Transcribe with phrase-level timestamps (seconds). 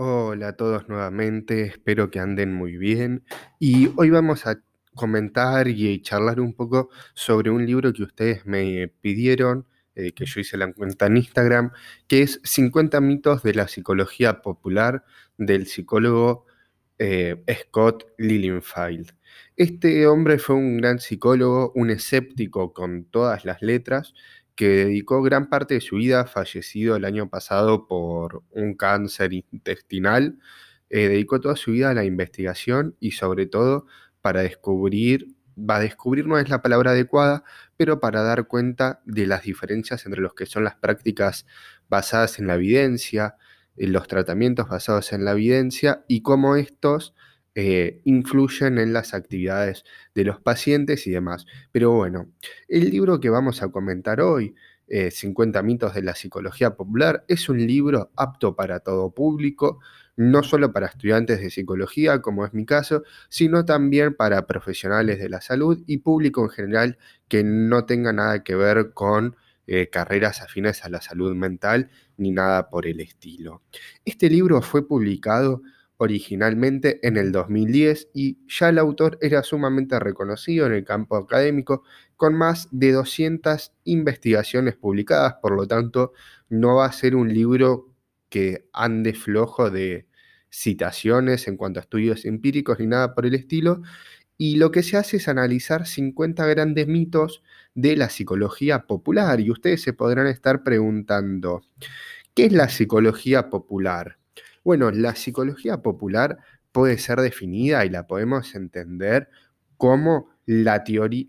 [0.00, 3.24] Hola a todos nuevamente, espero que anden muy bien.
[3.58, 4.62] Y hoy vamos a
[4.94, 9.66] comentar y charlar un poco sobre un libro que ustedes me pidieron,
[9.96, 11.72] eh, que yo hice la cuenta en Instagram,
[12.06, 15.04] que es 50 mitos de la psicología popular
[15.36, 16.46] del psicólogo
[17.00, 19.12] eh, Scott Lilienfeld.
[19.56, 24.14] Este hombre fue un gran psicólogo, un escéptico con todas las letras,
[24.58, 30.40] que dedicó gran parte de su vida, fallecido el año pasado por un cáncer intestinal,
[30.90, 33.86] eh, dedicó toda su vida a la investigación y sobre todo
[34.20, 37.44] para descubrir, va a descubrir no es la palabra adecuada,
[37.76, 41.46] pero para dar cuenta de las diferencias entre los que son las prácticas
[41.88, 43.36] basadas en la evidencia,
[43.76, 47.14] en los tratamientos basados en la evidencia y cómo estos
[47.60, 49.82] eh, influyen en las actividades
[50.14, 51.44] de los pacientes y demás.
[51.72, 52.30] Pero bueno,
[52.68, 54.54] el libro que vamos a comentar hoy,
[54.86, 59.80] 50 eh, mitos de la psicología popular, es un libro apto para todo público,
[60.14, 65.28] no solo para estudiantes de psicología, como es mi caso, sino también para profesionales de
[65.28, 69.34] la salud y público en general que no tenga nada que ver con
[69.66, 73.62] eh, carreras afines a la salud mental ni nada por el estilo.
[74.04, 75.62] Este libro fue publicado
[75.98, 81.82] originalmente en el 2010 y ya el autor era sumamente reconocido en el campo académico
[82.16, 86.12] con más de 200 investigaciones publicadas, por lo tanto
[86.48, 87.92] no va a ser un libro
[88.28, 90.06] que ande flojo de
[90.50, 93.82] citaciones en cuanto a estudios empíricos ni nada por el estilo,
[94.36, 97.42] y lo que se hace es analizar 50 grandes mitos
[97.74, 101.62] de la psicología popular, y ustedes se podrán estar preguntando,
[102.34, 104.18] ¿qué es la psicología popular?
[104.64, 106.38] Bueno, la psicología popular
[106.72, 109.28] puede ser definida y la podemos entender
[109.76, 110.82] como la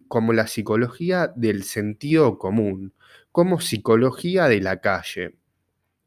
[0.08, 2.94] como la psicología del sentido común,
[3.32, 5.36] como psicología de la calle.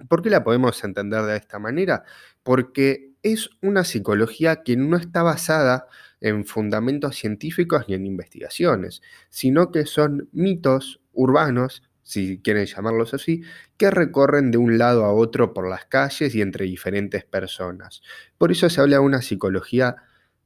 [0.09, 2.05] ¿Por qué la podemos entender de esta manera?
[2.43, 5.87] Porque es una psicología que no está basada
[6.21, 13.43] en fundamentos científicos ni en investigaciones, sino que son mitos urbanos si quieren llamarlos así,
[13.77, 18.03] que recorren de un lado a otro por las calles y entre diferentes personas.
[18.39, 19.97] Por eso se habla de una psicología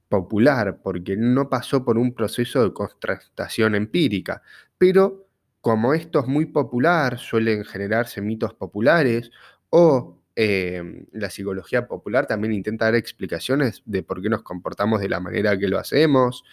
[0.08, 4.42] popular, porque no pasó por un proceso de contrastación empírica,
[4.78, 5.26] pero
[5.60, 9.32] como esto es muy popular, suelen generarse mitos populares
[9.70, 15.08] o eh, la psicología popular también intenta dar explicaciones de por qué nos comportamos de
[15.08, 16.44] la manera que lo hacemos,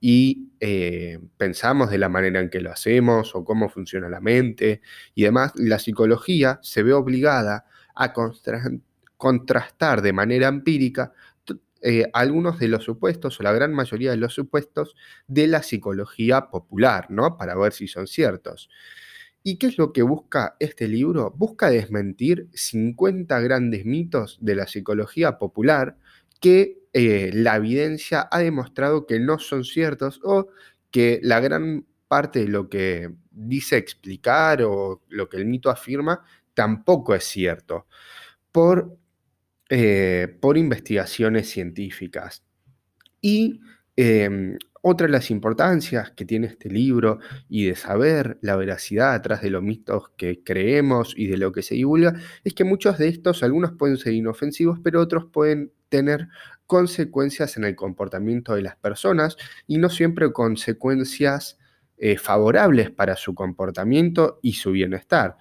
[0.00, 4.80] y eh, pensamos de la manera en que lo hacemos o cómo funciona la mente
[5.14, 8.12] y demás, la psicología se ve obligada a
[9.16, 11.12] contrastar de manera empírica
[11.82, 14.94] eh, algunos de los supuestos o la gran mayoría de los supuestos
[15.26, 17.38] de la psicología popular, ¿no?
[17.38, 18.68] Para ver si son ciertos.
[19.42, 21.32] ¿Y qué es lo que busca este libro?
[21.34, 25.96] Busca desmentir 50 grandes mitos de la psicología popular
[26.40, 30.48] que eh, la evidencia ha demostrado que no son ciertos o
[30.90, 36.24] que la gran parte de lo que dice explicar o lo que el mito afirma
[36.54, 37.86] tampoco es cierto
[38.50, 38.98] por,
[39.68, 42.42] eh, por investigaciones científicas.
[43.20, 43.60] Y
[43.96, 47.18] em, otra de las importancias que tiene este libro
[47.48, 51.62] y de saber la veracidad atrás de los mitos que creemos y de lo que
[51.62, 52.14] se divulga
[52.44, 56.28] es que muchos de estos, algunos pueden ser inofensivos, pero otros pueden tener
[56.66, 59.36] consecuencias en el comportamiento de las personas
[59.66, 61.58] y no siempre consecuencias
[61.98, 65.36] eh, favorables para su comportamiento y su bienestar.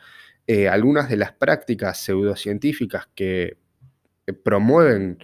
[0.48, 3.58] Eh, algunas de las prácticas pseudocientíficas que
[4.26, 5.20] eh, promueven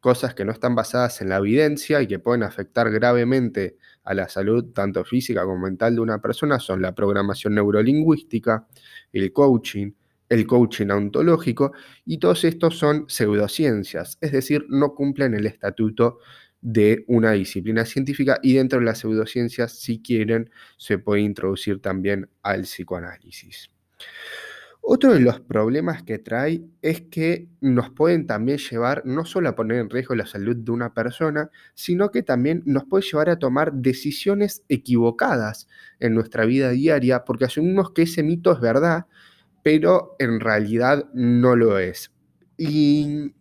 [0.00, 4.28] cosas que no están basadas en la evidencia y que pueden afectar gravemente a la
[4.28, 8.66] salud tanto física como mental de una persona son la programación neurolingüística,
[9.12, 9.92] el coaching,
[10.28, 11.72] el coaching ontológico,
[12.06, 16.18] y todos estos son pseudociencias, es decir, no cumplen el estatuto
[16.62, 22.28] de una disciplina científica y dentro de las pseudociencias, si quieren, se puede introducir también
[22.42, 23.70] al psicoanálisis.
[24.82, 29.54] Otro de los problemas que trae es que nos pueden también llevar no solo a
[29.54, 33.38] poner en riesgo la salud de una persona, sino que también nos puede llevar a
[33.38, 35.68] tomar decisiones equivocadas
[36.00, 39.06] en nuestra vida diaria porque asumimos que ese mito es verdad,
[39.62, 42.12] pero en realidad no lo es.
[42.56, 43.34] Y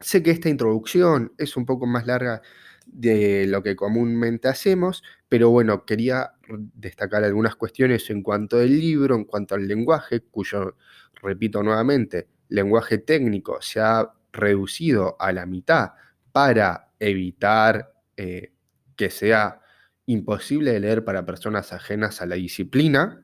[0.00, 2.42] sé que esta introducción es un poco más larga
[2.86, 9.14] de lo que comúnmente hacemos, pero bueno, quería destacar algunas cuestiones en cuanto al libro,
[9.14, 10.76] en cuanto al lenguaje, cuyo,
[11.22, 15.92] repito nuevamente, lenguaje técnico se ha reducido a la mitad
[16.32, 18.52] para evitar eh,
[18.96, 19.60] que sea
[20.06, 23.22] imposible de leer para personas ajenas a la disciplina.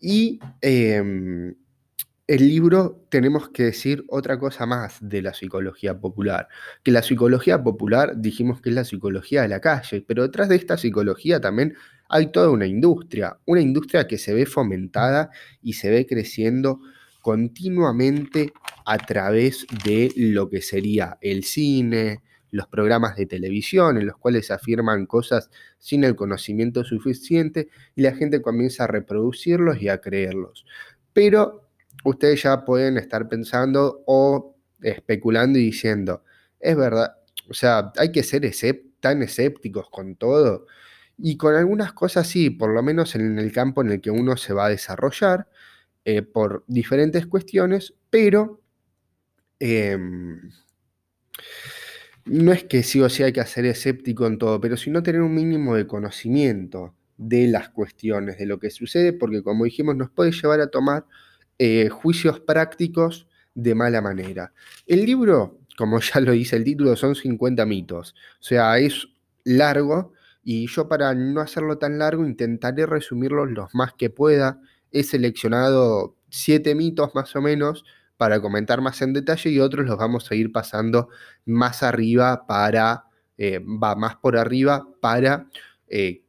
[0.00, 1.54] Y em,
[2.26, 6.48] el libro tenemos que decir otra cosa más de la psicología popular,
[6.82, 10.56] que la psicología popular dijimos que es la psicología de la calle, pero detrás de
[10.56, 11.76] esta psicología también
[12.08, 15.30] hay toda una industria, una industria que se ve fomentada
[15.62, 16.80] y se ve creciendo
[17.20, 18.52] continuamente
[18.84, 24.46] a través de lo que sería el cine, los programas de televisión en los cuales
[24.46, 30.00] se afirman cosas sin el conocimiento suficiente y la gente comienza a reproducirlos y a
[30.00, 30.64] creerlos.
[31.12, 31.68] Pero
[32.04, 36.22] ustedes ya pueden estar pensando o especulando y diciendo,
[36.60, 37.16] es verdad,
[37.48, 38.50] o sea, hay que ser
[39.00, 40.66] tan escépticos con todo.
[41.18, 44.36] Y con algunas cosas sí, por lo menos en el campo en el que uno
[44.36, 45.48] se va a desarrollar,
[46.04, 48.60] eh, por diferentes cuestiones, pero
[49.58, 50.50] em,
[52.26, 55.20] no es que sí o sí hay que ser escéptico en todo, pero sino tener
[55.22, 60.10] un mínimo de conocimiento de las cuestiones, de lo que sucede, porque como dijimos, nos
[60.10, 61.06] puede llevar a tomar
[61.58, 64.52] eh, juicios prácticos de mala manera.
[64.86, 69.08] El libro, como ya lo dice el título, son 50 mitos, o sea, es
[69.44, 70.12] largo
[70.48, 74.60] y yo para no hacerlo tan largo intentaré resumirlos los más que pueda
[74.92, 77.84] he seleccionado siete mitos más o menos
[78.16, 81.08] para comentar más en detalle y otros los vamos a ir pasando
[81.46, 83.06] más arriba para,
[83.36, 85.48] eh, va más por arriba para
[85.88, 86.22] eh,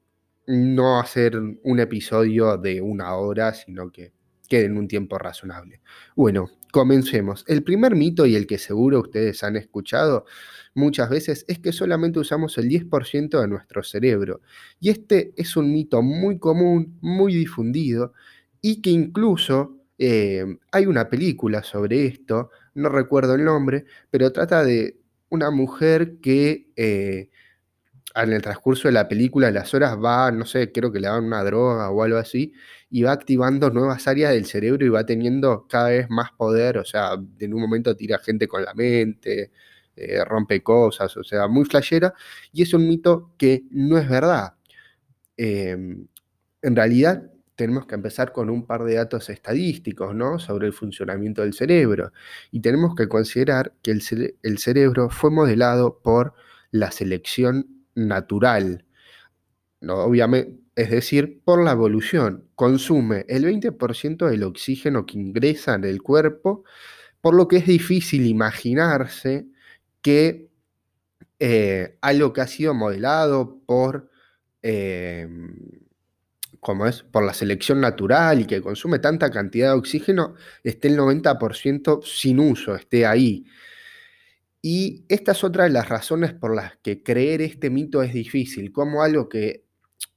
[0.48, 4.14] no hacer un episodio de una hora, sino que
[4.50, 5.82] quede en un tiempo razonable.
[6.16, 7.44] Bueno, comencemos.
[7.48, 10.26] El primer mito y el que seguro ustedes han escuchado
[10.74, 14.42] muchas veces es que solamente usamos el 10% de nuestro cerebro.
[14.80, 18.14] Y este es un mito muy común, muy difundido
[18.62, 24.64] y que incluso eh, hay una película sobre esto, no recuerdo el nombre, pero trata
[24.64, 24.98] de
[25.30, 27.30] una mujer que eh,
[28.24, 31.26] en el transcurso de la película, las horas va, no sé, creo que le dan
[31.26, 32.54] una droga o algo así,
[32.90, 36.86] y va activando nuevas áreas del cerebro y va teniendo cada vez más poder, o
[36.86, 39.52] sea, en un momento tira gente con la mente,
[39.96, 42.14] eh, rompe cosas, o sea, muy flashera,
[42.54, 44.54] y es un mito que no es verdad.
[45.38, 47.24] en realidad,
[47.58, 50.40] tenemos que empezar con un par de datos estadísticos ¿no?
[50.40, 52.14] sobre el funcionamiento del cerebro.
[52.52, 56.36] Y tenemos que considerar que el, cerebro fue modelado por
[56.72, 58.86] la selección natural.
[59.82, 59.96] ¿no?
[59.98, 62.48] Obviamente, es decir, por la evolución.
[62.56, 66.64] Consume el 20% del oxígeno que ingresa en el cuerpo,
[67.20, 69.48] por lo que es difícil imaginarse
[70.02, 70.50] que
[71.40, 74.10] eh, algo que ha sido modelado por...
[74.62, 75.28] Eh,
[76.60, 80.98] como es por la selección natural y que consume tanta cantidad de oxígeno, esté el
[80.98, 83.46] 90% sin uso, esté ahí.
[84.70, 88.74] Y esta es otra de las razones por las que creer este mito es difícil,
[88.74, 89.64] como algo que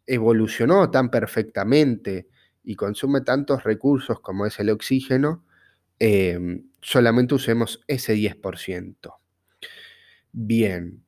[0.09, 2.27] evolucionó tan perfectamente
[2.65, 5.45] y consume tantos recursos como es el oxígeno,
[6.01, 9.21] em, solamente usemos ese 10%.
[10.33, 11.01] Bien.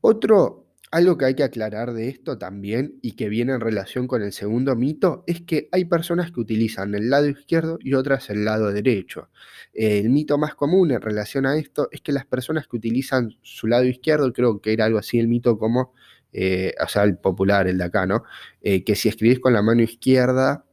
[0.00, 0.61] Otro
[0.92, 4.32] algo que hay que aclarar de esto también y que viene en relación con el
[4.32, 8.70] segundo mito es que hay personas que utilizan el lado izquierdo y otras el lado
[8.70, 9.30] derecho.
[9.72, 13.68] El mito más común en relación a esto es que las personas que utilizan su
[13.68, 15.94] lado izquierdo, creo que era algo así el mito como,
[16.30, 18.24] eh, o sea, el popular, el de acá, ¿no?
[18.60, 20.66] Eh, que si escribís con la mano izquierda,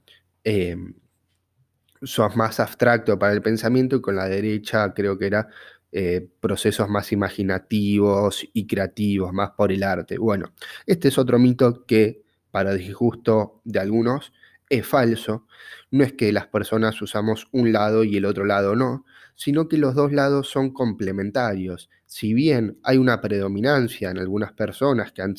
[0.43, 0.75] eh,
[2.01, 5.47] sos más abstracto para el pensamiento y con la derecha creo que era
[5.91, 10.17] eh, procesos más imaginativos y creativos, más por el arte.
[10.17, 10.53] Bueno,
[10.85, 12.21] este es otro mito que,
[12.51, 14.31] para disgusto de algunos,
[14.69, 15.47] es falso.
[15.91, 19.77] No es que las personas usamos un lado y el otro lado no, sino que
[19.77, 21.89] los dos lados son complementarios.
[22.05, 25.35] Si bien hay una predominancia en algunas personas que han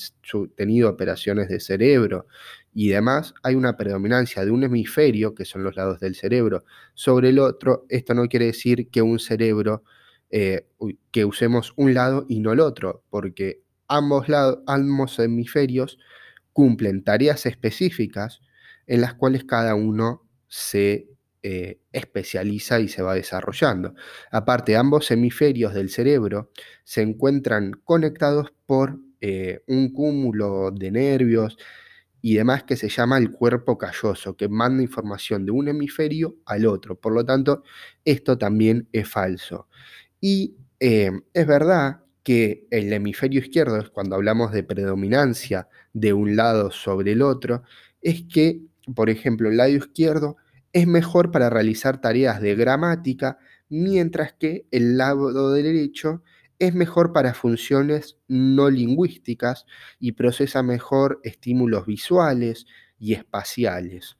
[0.56, 2.26] tenido operaciones de cerebro
[2.74, 7.28] y demás, hay una predominancia de un hemisferio, que son los lados del cerebro, sobre
[7.28, 7.86] el otro.
[7.88, 9.84] Esto no quiere decir que un cerebro
[10.30, 10.66] eh,
[11.10, 15.98] que usemos un lado y no el otro, porque ambos, lados, ambos hemisferios
[16.52, 18.40] cumplen tareas específicas
[18.86, 21.08] en las cuales cada uno se
[21.42, 23.94] eh, especializa y se va desarrollando.
[24.30, 26.50] Aparte, ambos hemisferios del cerebro
[26.84, 31.56] se encuentran conectados por eh, un cúmulo de nervios
[32.20, 36.66] y demás que se llama el cuerpo calloso, que manda información de un hemisferio al
[36.66, 37.00] otro.
[37.00, 37.62] Por lo tanto,
[38.04, 39.68] esto también es falso.
[40.20, 46.70] Y em, es verdad que el hemisferio izquierdo, cuando hablamos de predominancia de un lado
[46.70, 47.62] sobre el otro,
[48.02, 48.62] es que,
[48.94, 50.36] por ejemplo, el lado izquierdo
[50.72, 56.22] es mejor para realizar tareas de gramática, mientras que el lado derecho
[56.58, 59.64] es mejor para funciones no lingüísticas
[59.98, 62.66] y procesa mejor estímulos visuales
[62.98, 64.18] y espaciales.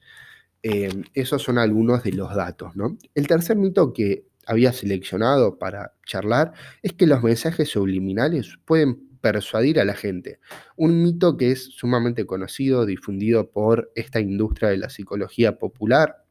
[0.62, 2.96] Eh, esos son algunos de los datos, ¿no?
[3.14, 6.52] El tercer mito que había seleccionado para charlar
[6.82, 10.40] es que los mensajes subliminales pueden persuadir a la gente.
[10.76, 16.24] Un mito que es sumamente conocido, difundido por esta industria de la psicología popular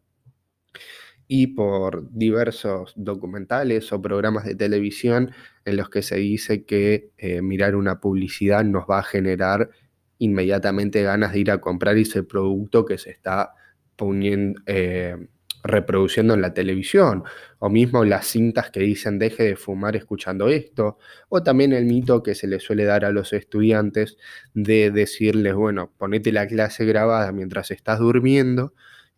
[1.30, 5.32] y por diversos documentales o programas de televisión
[5.64, 9.70] en los que se dice que eh, mirar una publicidad nos va a generar
[10.18, 13.54] inmediatamente ganas de ir a comprar ese producto que se está
[13.96, 15.16] poniendo, eh,
[15.64, 17.24] reproduciendo en la televisión,
[17.60, 20.98] o mismo las cintas que dicen deje de fumar escuchando esto,
[21.30, 24.18] o también el mito que se le suele dar a los estudiantes
[24.54, 28.74] de decirles, bueno, ponete la clase grabada mientras estás durmiendo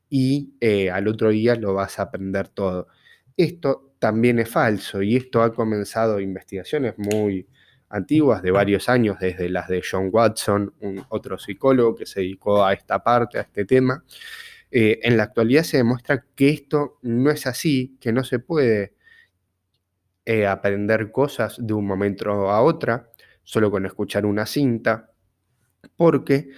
[0.10, 2.88] y eh, al otro día lo vas a aprender todo.
[3.38, 7.48] Esto también es falso y esto ha comenzado investigaciones muy
[7.92, 12.66] antiguas de varios años, desde las de John Watson, un otro psicólogo que se dedicó
[12.66, 14.04] a esta parte, a este tema,
[14.72, 18.96] eh, en la actualidad se demuestra que esto no es así, que no se puede
[20.26, 23.10] eh, aprender cosas de un momento a otra,
[23.44, 25.12] solo con escuchar una cinta,
[25.98, 26.50] porque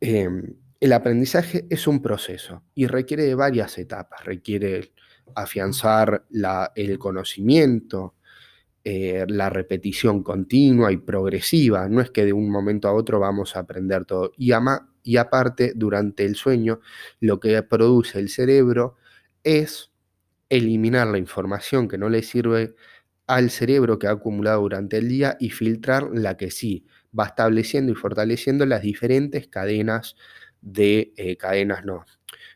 [0.00, 4.92] em, el aprendizaje es un proceso y requiere de varias etapas, requiere
[5.34, 6.26] afianzar
[6.74, 8.14] el conocimiento,
[8.92, 13.54] eh, la repetición continua y progresiva, no es que de un momento a otro vamos
[13.54, 14.32] a aprender todo.
[14.36, 14.50] Y,
[15.04, 16.80] y aparte, durante el sueño,
[17.20, 18.96] lo que produce el cerebro
[19.44, 19.92] es
[20.48, 22.74] eliminar la información que no le sirve
[23.28, 26.84] al cerebro que ha acumulado durante el día y filtrar la que sí,
[27.16, 30.16] va estableciendo y fortaleciendo las diferentes cadenas
[30.62, 32.04] de eh, cadenas, no,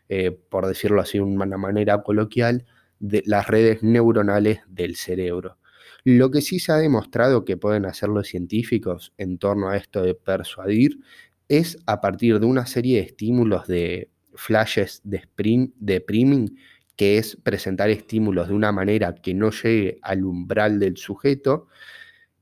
[0.08, 2.66] eh, por decirlo así de una manera coloquial,
[2.98, 5.58] de las redes neuronales del cerebro.
[6.04, 10.02] Lo que sí se ha demostrado que pueden hacer los científicos en torno a esto
[10.02, 11.00] de persuadir
[11.48, 16.58] es a partir de una serie de estímulos de flashes de, priming,
[16.96, 21.68] que es presentar estímulos de una manera que no llegue al umbral del sujeto.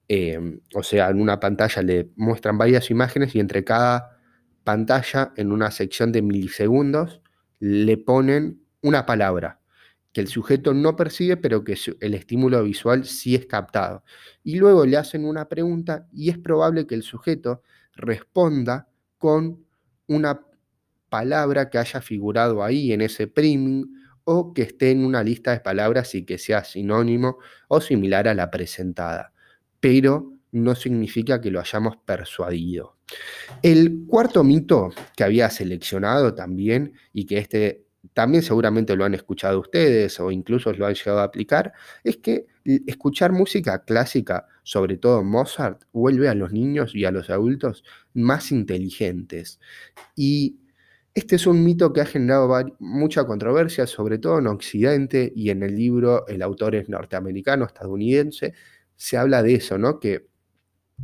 [0.09, 4.19] Em, o sea, en una pantalla le muestran varias imágenes y entre cada
[4.65, 7.23] pantalla, en una sección de milisegundos,
[7.61, 9.62] le ponen una palabra
[10.13, 14.05] que el sujeto no percibe, pero que el estímulo visual sí es captado.
[14.45, 17.63] Y luego le hacen una pregunta y es probable que el sujeto
[17.95, 18.89] responda
[19.19, 19.65] con
[20.07, 20.41] una
[21.09, 23.87] palabra que haya figurado ahí en ese priming
[24.25, 27.39] o que esté en una lista de palabras y que sea sinónimo
[27.69, 29.33] o similar a la presentada.
[29.81, 32.97] Pero no significa que lo hayamos persuadido.
[33.63, 37.82] El cuarto mito que había seleccionado también y que este
[38.15, 41.73] también seguramente lo han escuchado ustedes o incluso lo han llegado a aplicar,
[42.05, 47.31] es que escuchar música clásica, sobre todo Mozart, vuelve a los niños y a los
[47.31, 49.61] adultos más inteligentes.
[50.17, 50.59] Y
[51.15, 55.63] este es un mito que ha generado mucha controversia, sobre todo en Occidente y en
[55.63, 58.55] el libro, el autor es norteamericano, estadounidense,
[58.97, 60.01] se habla de eso, ¿no?
[60.01, 60.27] Que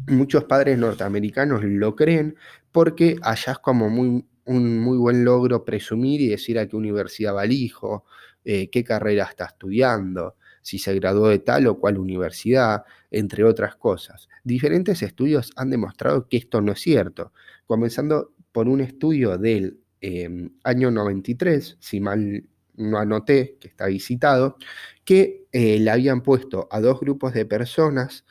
[0.06, 2.36] muchos padres norteamericanos lo creen
[2.72, 7.34] porque allá es como muy un muy buen logro presumir y decir a qué universidad
[7.34, 8.04] va el hijo,
[8.44, 13.76] eh, qué carrera está estudiando, si se graduó de tal o cual universidad, entre otras
[13.76, 14.28] cosas.
[14.44, 17.32] Diferentes estudios han demostrado que esto no es cierto,
[17.66, 22.44] comenzando por un estudio del em, año 93, si mal
[22.76, 24.56] no anoté, que está visitado,
[25.04, 28.24] que eh, le habían puesto a dos grupos de personas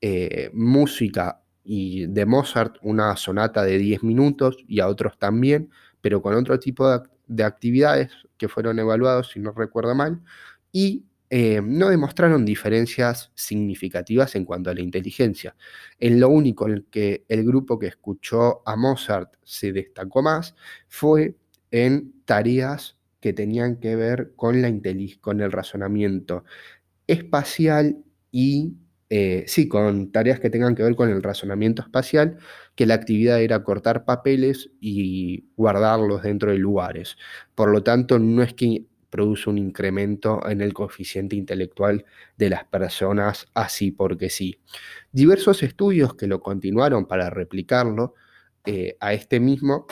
[0.00, 5.70] eh, música y de Mozart una sonata de 10 minutos y a otros también,
[6.00, 6.88] pero con otro tipo
[7.26, 10.22] de, actividades que fueron evaluados, si no recuerdo mal,
[10.72, 15.56] y eh, no demostraron diferencias significativas en cuanto a la inteligencia.
[16.00, 20.54] En lo único en que el grupo que escuchó a Mozart se destacó más
[20.88, 21.36] fue
[21.70, 24.72] en tareas que tenían que ver con, la
[25.20, 26.44] con el razonamiento
[27.06, 27.98] espacial
[28.32, 28.72] y
[29.10, 32.38] eh, sí, con tareas que tengan que ver con el razonamiento espacial,
[32.74, 37.16] que la actividad era cortar papeles y guardarlos dentro de lugares.
[37.54, 42.04] Por lo tanto, no es que produce un incremento en el coeficiente intelectual
[42.36, 44.60] de las personas así porque sí.
[45.12, 48.14] Diversos estudios que lo continuaron para replicarlo
[48.66, 49.86] eh, a este mismo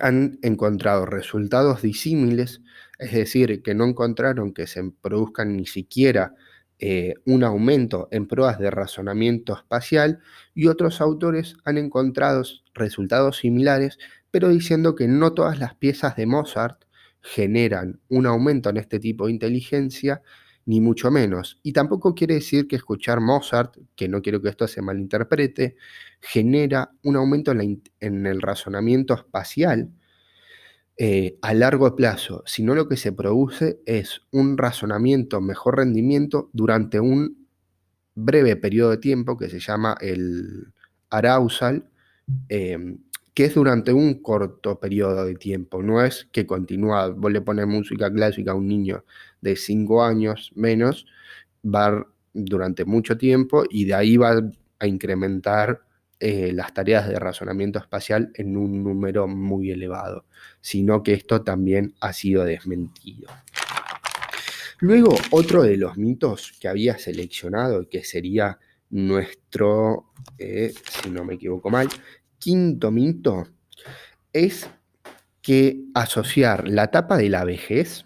[0.00, 2.60] han encontrado resultados disímiles,
[3.00, 6.34] es decir, que no encontraron que se produzcan ni siquiera
[6.80, 10.20] eh, un aumento en pruebas de razonamiento espacial
[10.54, 12.42] y otros autores han encontrado
[12.74, 13.98] resultados similares,
[14.30, 16.84] pero diciendo que no todas las piezas de Mozart
[17.20, 20.22] generan un aumento en este tipo de inteligencia,
[20.66, 21.58] ni mucho menos.
[21.62, 25.76] Y tampoco quiere decir que escuchar Mozart, que no quiero que esto se malinterprete,
[26.20, 29.90] genera un aumento en, el razonamiento espacial,
[31.00, 36.98] eh, a largo plazo, sino lo que se produce es un razonamiento, mejor rendimiento durante
[36.98, 37.46] un
[38.16, 40.72] breve periodo de tiempo que se llama el
[41.10, 41.88] arousal,
[42.48, 42.98] em,
[43.32, 47.68] que es durante un corto periodo de tiempo, no es que continúa, vos le pones
[47.68, 49.04] música clásica a un niño
[49.40, 51.06] de 5 años menos,
[51.64, 54.42] va durante mucho tiempo y de ahí va
[54.80, 55.82] a incrementar
[56.20, 60.24] eh, las tareas de razonamiento espacial en un número muy elevado,
[60.60, 63.28] sino que esto también ha sido desmentido.
[64.80, 68.58] Luego, otro de los mitos que había seleccionado, que sería
[68.90, 70.72] nuestro, eh,
[71.02, 71.88] si no me equivoco mal,
[72.38, 73.48] quinto mito,
[74.32, 74.68] es
[75.42, 78.04] que asociar la etapa de la vejez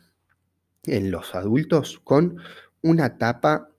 [0.85, 2.39] en los adultos con
[2.83, 3.71] una etapa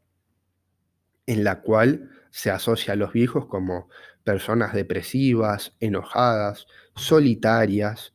[1.26, 3.90] en la cual se asocia a los viejos como
[4.24, 8.14] personas depresivas, enojadas, solitarias,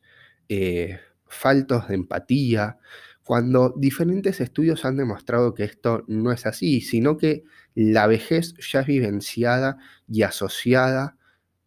[0.49, 2.77] eh, faltos de empatía,
[3.23, 7.43] cuando diferentes estudios han demostrado que esto no es así, sino que
[7.75, 11.15] la vejez ya es vivenciada y asociada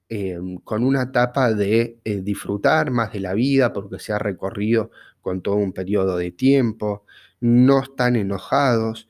[0.08, 4.90] em, con una etapa de eh, disfrutar más de la vida porque se ha recorrido
[5.20, 7.06] con todo un periodo de tiempo,
[7.40, 9.08] no están enojados,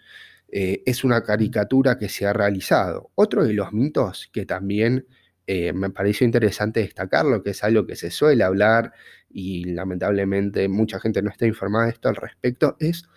[0.48, 3.10] eh, es una caricatura que se ha realizado.
[3.14, 5.06] Otro de los mitos que también
[5.46, 8.92] eh, me pareció interesante destacarlo, que es algo que se suele hablar
[9.30, 13.08] y lamentablemente mucha gente no está informada de esto al respecto, es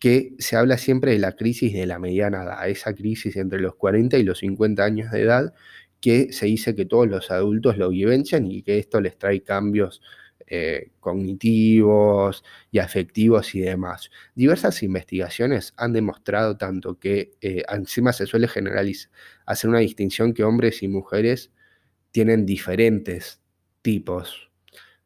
[0.00, 3.74] que se habla siempre de la crisis de la mediana edad, esa crisis entre los
[3.76, 5.54] 40 y los 50 años de edad,
[6.00, 10.02] que se dice que todos los adultos lo vivencian y que esto les trae cambios
[10.48, 14.10] eh, cognitivos y afectivos y demás.
[14.36, 19.10] Diversas investigaciones han demostrado tanto que eh, encima se suele generalizar,
[19.46, 21.50] hacer una distinción que hombres y mujeres
[22.16, 23.42] tienen diferentes
[23.82, 24.50] tipos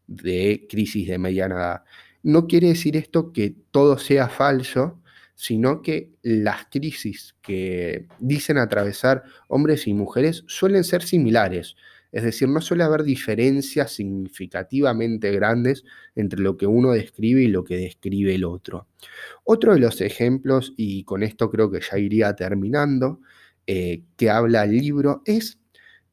[0.07, 1.85] de crisis de mediana edad.
[2.23, 5.03] No quiere decir esto que todo sea falso,
[5.35, 11.75] sino que las crisis que dicen atravesar hombres y mujeres suelen ser similares.
[12.13, 15.83] Es decir, no suele haber diferencias significativamente grandes
[16.15, 18.87] entre lo que uno describe y lo que describe el otro.
[19.43, 23.19] Otro de los ejemplos, y con esto creo que ya iría terminando,
[23.67, 25.60] eh, que habla el libro, es,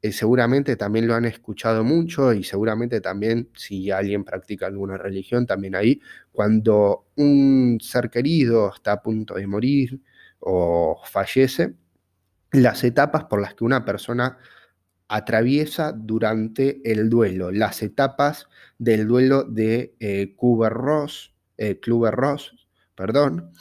[0.01, 5.45] eh, seguramente también lo han escuchado mucho y seguramente también si alguien practica alguna religión,
[5.45, 9.99] también ahí, cuando un ser querido está a punto de morir
[10.39, 11.75] o fallece,
[12.51, 14.37] las etapas por las que una persona
[15.07, 21.79] atraviesa durante el duelo, las etapas del duelo de eh, Kubler-Ross, eh,
[22.95, 23.51] perdón,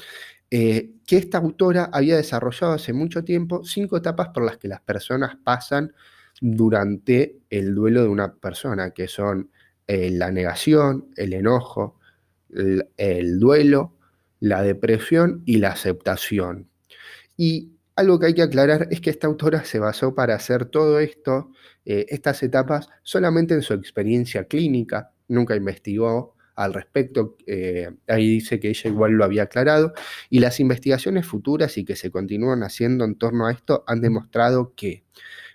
[0.50, 4.80] eh, que esta autora había desarrollado hace mucho tiempo cinco etapas por las que las
[4.80, 5.92] personas pasan
[6.40, 9.50] durante el duelo de una persona, que son
[9.86, 11.98] eh, la negación, el enojo,
[12.96, 13.96] el duelo,
[14.40, 16.68] la depresión y la aceptación.
[17.36, 21.00] Y algo que hay que aclarar es que esta autora se basó para hacer todo
[21.00, 21.50] esto,
[21.84, 28.58] eh, estas etapas, solamente en su experiencia clínica, nunca investigó al respecto, eh, ahí dice
[28.58, 29.92] que ella igual lo había aclarado,
[30.30, 34.74] y las investigaciones futuras y que se continúan haciendo en torno a esto han demostrado
[34.74, 35.04] que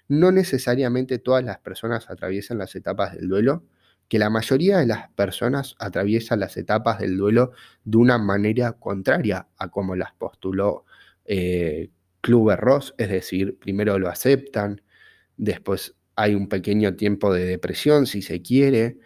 [0.07, 3.63] no necesariamente todas las personas atraviesan las etapas del duelo,
[4.07, 7.53] que la mayoría de las personas atraviesan las etapas del duelo
[7.85, 10.85] de una manera contraria a como las postuló
[11.25, 11.89] eh,
[12.23, 14.81] Ross, es decir, primero lo aceptan,
[15.37, 18.97] después hay un pequeño tiempo de depresión, si se quiere,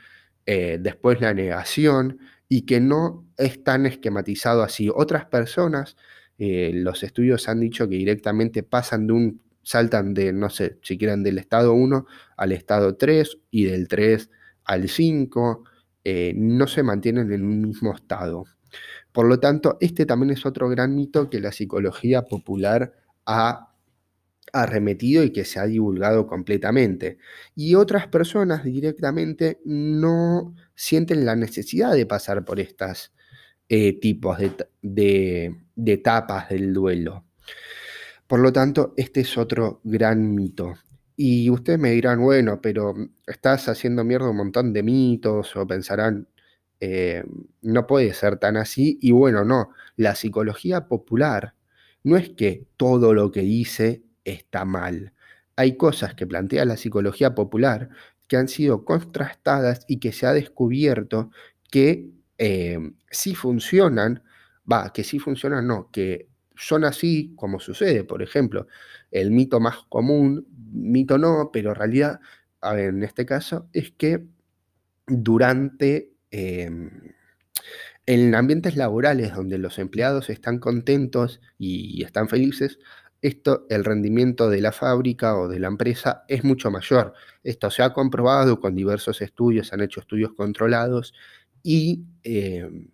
[0.45, 4.89] eh, después la negación, y que no es tan esquematizado así.
[4.93, 5.97] Otras personas,
[6.37, 10.97] eh, los estudios han dicho que directamente pasan de un, saltan de, no sé, si
[10.97, 12.05] quieren, del estado 1
[12.37, 14.29] al estado 3 y del 3
[14.63, 15.63] al 5,
[16.05, 18.45] eh, no se mantienen en un mismo estado.
[19.11, 22.93] Por lo tanto, este también es otro gran mito que la psicología popular
[23.25, 23.71] ha
[24.53, 27.17] arremetido y que se ha divulgado completamente.
[27.55, 33.13] Y otras personas directamente no sienten la necesidad de pasar por estos
[33.67, 34.37] eh, tipos
[34.81, 37.25] de, etapas del duelo.
[38.27, 40.73] Por lo tanto, este es otro gran mito.
[41.15, 42.93] Y ustedes me dirán, bueno, pero
[43.25, 46.27] estás haciendo mierda un montón de mitos o pensarán,
[46.79, 47.23] eh,
[47.61, 48.97] no puede ser tan así.
[49.01, 51.53] Y bueno, no, la psicología popular
[52.03, 55.13] no es que todo lo que dice está mal.
[55.55, 57.89] Hay cosas que plantea la psicología popular
[58.27, 61.31] que han sido contrastadas y que se ha descubierto
[61.71, 64.23] que eh, sí funcionan,
[64.71, 68.03] va, que sí funcionan, no, que son así como sucede.
[68.03, 68.67] Por ejemplo,
[69.11, 72.19] el mito más común, mito no, pero realidad,
[72.61, 74.25] en este caso, es que
[75.07, 76.89] durante em,
[78.05, 82.79] en ambientes laborales donde los empleados están contentos y están felices,
[83.21, 87.13] esto, el rendimiento de la fábrica o de la empresa es mucho mayor.
[87.43, 91.13] Esto se ha comprobado con diversos estudios, se han hecho estudios controlados
[91.63, 92.89] y em,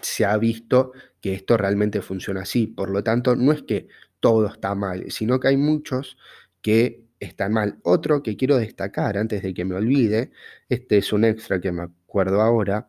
[0.00, 2.66] se ha visto que esto realmente funciona así.
[2.66, 3.88] Por lo tanto, no es que
[4.20, 6.16] todo está mal, sino que hay muchos
[6.62, 7.78] que están mal.
[7.82, 10.30] Otro que quiero destacar antes de que me olvide,
[10.68, 12.88] este es un extra que me acuerdo ahora,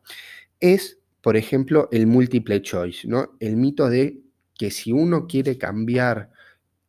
[0.59, 3.35] es, por ejemplo, el multiple choice, ¿no?
[3.39, 4.21] El mito de
[4.57, 6.31] que si uno quiere cambiar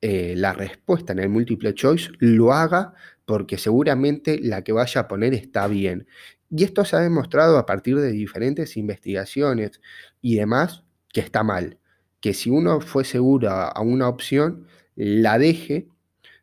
[0.01, 5.09] eh, la respuesta en el multiple choice, lo haga porque seguramente la que vaya a
[5.09, 6.07] poner está bien.
[6.51, 9.81] Y esto se ha demostrado a partir de diferentes investigaciones
[10.21, 11.79] y demás que está mal.
[12.21, 15.89] Que si uno fue seguro a una opción, la deje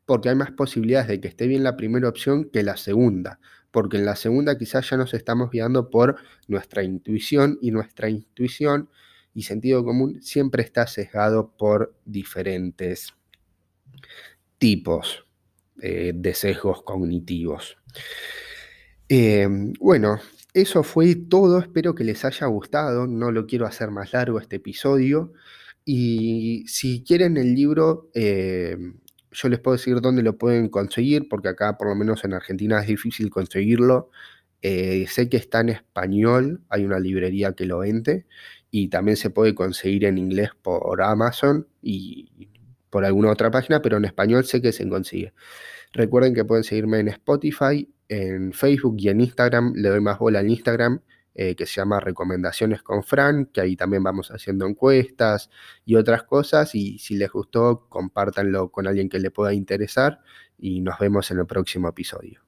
[0.07, 3.39] porque hay más posibilidades de que esté bien la primera opción que la segunda.
[3.71, 6.15] Porque en la segunda quizás ya nos estamos guiando por
[6.47, 8.89] nuestra intuición y nuestra intuición
[9.33, 13.13] y sentido común siempre está sesgado por diferentes
[14.57, 15.25] tipos
[15.81, 17.77] eh, de sesgos cognitivos.
[19.09, 20.21] Em, bueno,
[20.61, 21.59] eso fue todo.
[21.59, 23.07] Espero que les haya gustado.
[23.07, 25.33] No lo quiero hacer más largo este episodio.
[25.85, 28.97] Y si quieren el libro, em,
[29.31, 32.81] yo les puedo decir dónde lo pueden conseguir, porque acá, por lo menos en Argentina,
[32.81, 34.09] es difícil conseguirlo.
[34.61, 38.25] Eh, sé que está en español, hay una librería que lo vende
[38.71, 42.49] y también se puede conseguir en inglés por Amazon y
[42.89, 45.33] por alguna otra página, pero en español sé que se consigue.
[45.93, 49.73] Recuerden que pueden seguirme en Spotify, en Facebook y en Instagram.
[49.75, 51.01] Le doy más bola en Instagram,
[51.35, 55.49] eh, que se llama Recomendaciones con Fran, que ahí también vamos haciendo encuestas
[55.85, 56.73] y otras cosas.
[56.75, 60.21] Y si les gustó, compártanlo con alguien que le pueda interesar.
[60.57, 62.46] Y nos vemos en el próximo episodio.